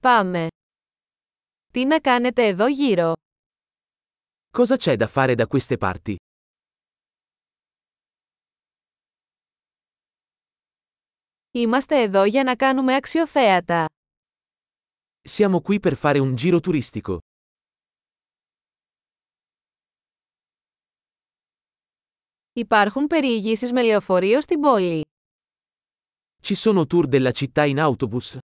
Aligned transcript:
Πάμε. 0.00 0.46
Τι 1.72 1.84
να 1.84 2.00
κάνετε 2.00 2.46
εδώ 2.46 2.66
γύρω. 2.66 3.12
Cosa 4.56 4.76
c'è 4.76 4.96
da 4.96 5.06
fare 5.06 5.34
da 5.34 5.46
queste 5.46 5.76
parti? 5.76 6.16
Είμαστε 11.50 12.02
εδώ 12.02 12.24
για 12.24 12.44
να 12.44 12.56
κάνουμε 12.56 12.94
αξιοθέατα. 12.94 13.86
Siamo 15.28 15.60
qui 15.60 15.80
per 15.80 15.96
fare 15.96 16.18
un 16.18 16.34
giro 16.34 16.60
turistico. 16.60 17.18
Υπάρχουν 22.52 23.06
περιηγήσεις 23.06 23.72
με 23.72 23.82
λεωφορείο 23.82 24.40
στην 24.40 24.60
πόλη. 24.60 25.04
Ci 26.42 26.54
sono 26.54 26.86
tour 26.86 27.06
della 27.06 27.30
città 27.32 27.64
in 27.64 27.78
autobus? 27.80 28.38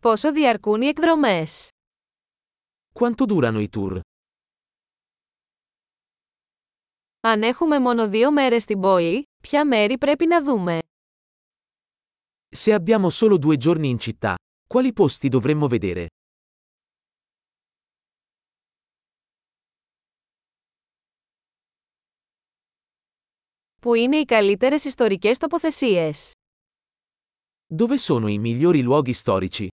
Πόσο 0.00 0.32
διαρκούν 0.32 0.82
οι 0.82 0.86
εκδρομές. 0.86 1.68
Quanto 2.92 3.24
durano 3.26 3.60
i 3.60 3.68
tour? 3.76 4.00
Αν 7.20 7.42
έχουμε 7.42 7.78
μόνο 7.78 8.08
δύο 8.08 8.32
μέρες 8.32 8.62
στην 8.62 8.80
πόλη, 8.80 9.22
ποια 9.42 9.66
μέρη 9.66 9.98
πρέπει 9.98 10.26
να 10.26 10.42
δούμε. 10.44 10.78
Se 12.56 12.72
abbiamo 12.72 13.10
solo 13.10 13.38
due 13.38 13.56
giorni 13.56 13.88
in 13.88 13.98
città, 13.98 14.34
quali 14.66 14.92
posti 14.92 15.28
dovremmo 15.28 15.68
vedere? 15.68 16.06
Πού 23.80 23.94
είναι 23.94 24.16
οι 24.16 24.24
καλύτερες 24.24 24.84
ιστορικές 24.84 25.38
τοποθεσίες. 25.38 26.32
Dove 27.74 27.98
sono 27.98 28.28
i 28.28 28.38
migliori 28.38 28.82
luoghi 28.82 29.12
storici? 29.12 29.66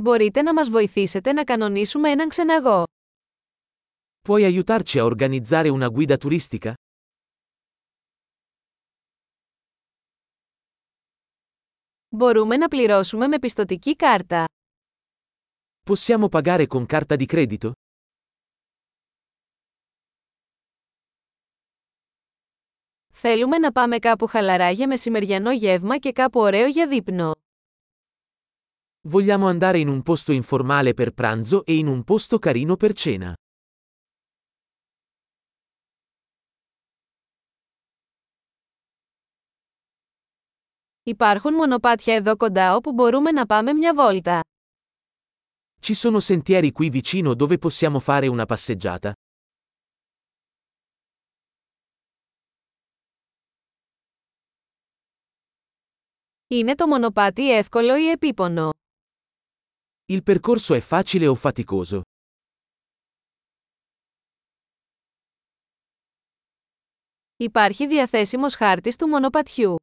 Μπορείτε 0.00 0.42
να 0.42 0.54
μας 0.54 0.68
βοηθήσετε 0.70 1.32
να 1.32 1.44
κανονίσουμε 1.44 2.10
έναν 2.10 2.28
ξεναγό. 2.28 2.84
Puoi 4.28 4.44
aiutarci 4.44 4.98
a 4.98 5.04
organizzare 5.04 5.68
una 5.68 5.88
guida 5.88 6.16
turistica? 6.16 6.72
Μπορούμε 12.08 12.56
να 12.56 12.68
πληρώσουμε 12.68 13.26
με 13.26 13.38
πιστοτική 13.38 13.96
κάρτα. 13.96 14.44
Possiamo 15.90 16.28
pagare 16.28 16.66
con 16.66 16.86
carta 16.86 17.16
di 17.16 17.26
credito? 17.26 17.70
Θέλουμε 23.12 23.58
να 23.58 23.72
πάμε 23.72 23.98
κάπου 23.98 24.26
χαλαρά 24.26 24.70
για 24.70 24.86
μεσημεριανό 24.86 25.52
γεύμα 25.52 25.98
και 25.98 26.12
κάπου 26.12 26.40
ωραίο 26.40 26.66
για 26.66 26.88
δείπνο. 26.88 27.32
Vogliamo 29.07 29.47
andare 29.47 29.77
in 29.79 29.87
un 29.87 30.01
posto 30.01 30.31
informale 30.31 30.93
per 30.93 31.11
pranzo 31.11 31.65
e 31.65 31.75
in 31.75 31.87
un 31.87 32.03
posto 32.03 32.39
carino 32.39 32.75
per 32.75 32.93
cena. 32.93 33.33
Υπάρχουν 41.03 41.53
μονοπάτια 41.53 42.15
εδώ 42.15 42.35
κοντά 42.37 42.75
όπου 42.75 42.91
μπορούμε 42.93 43.31
να 43.31 43.45
πάμε 43.45 43.73
μια 43.73 43.93
βόλτα. 43.93 44.39
Ci 45.81 45.93
sono 45.93 46.19
sentieri 46.19 46.71
qui 46.71 46.89
vicino 46.89 47.33
dove 47.35 47.57
possiamo 47.57 47.99
fare 47.99 48.27
una 48.27 48.45
passeggiata. 48.45 49.13
Είναι 56.47 56.75
το 56.75 56.87
μονοπάτι 56.87 57.51
εύκολο 57.51 57.95
ή 57.97 58.09
επίπονο. 58.09 58.69
Il 60.09 60.23
percorso 60.23 60.73
è 60.73 60.79
facile 60.81 61.27
o 61.27 61.35
faticoso? 61.35 62.01
Υπάρχει 67.37 67.87
διαθέσιμος 67.87 68.55
χάρτης 68.55 68.95
του 68.95 69.07
μονοπατιού. 69.07 69.75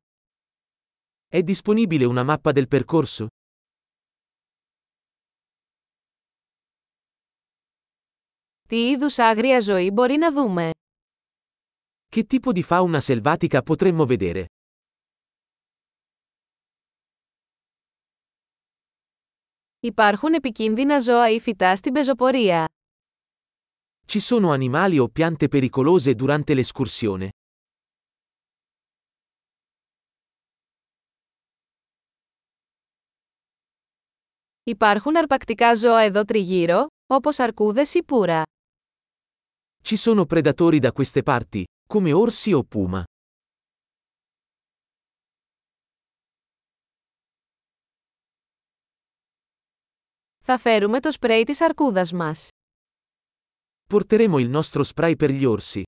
È 1.28 1.42
disponibile 1.42 2.04
una 2.04 2.24
mappa 2.24 2.52
del 2.52 2.68
percorso? 2.68 3.26
Τι 8.68 8.90
είδους 8.90 9.18
άγρια 9.18 9.60
ζωή 9.60 9.90
μπορεί 9.90 10.16
να 10.16 10.32
δούμε. 10.32 10.70
Che 12.16 12.24
tipo 12.24 12.52
di 12.52 12.62
fauna 12.62 13.00
selvatica 13.00 13.62
potremmo 13.62 14.06
vedere? 14.06 14.46
Υπάρχουν 19.87 20.33
επικίνδυνα 20.33 20.99
ζώα 20.99 21.29
ή 21.29 21.39
φυτά 21.39 21.75
στην 21.75 21.93
πεζοπορία. 21.93 22.65
Ci 24.11 24.19
sono 24.19 24.51
animali 24.51 24.99
o 24.99 25.07
piante 25.07 25.47
pericolose 25.47 26.15
durante 26.15 26.53
l'escursione? 26.53 27.27
Υπάρχουν 34.63 35.17
αρπακτικά 35.17 35.75
ζώα 35.75 35.99
εδώ 36.01 36.25
τριγύρω, 36.25 36.87
όπως 37.07 37.39
αρκούδες 37.39 37.93
ή 37.93 38.03
πουρα. 38.03 38.43
Ci 39.83 39.95
sono 39.95 40.25
predatori 40.25 40.79
da 40.79 40.91
queste 40.91 41.23
parti, 41.23 41.63
come 41.87 42.13
orsi 42.13 42.53
o 42.53 42.63
puma. 42.63 43.03
Θα 50.46 50.58
φέρουμε 50.58 51.00
το 51.00 51.12
σπρέι 51.12 51.44
της 51.44 51.60
αρκούδας 51.60 52.12
μας. 52.12 52.48
Porteremo 53.94 54.38
il 54.38 54.60
nostro 54.60 54.82
spray 54.94 55.14
per 55.16 55.30
gli 55.30 55.44
orsi. 55.44 55.82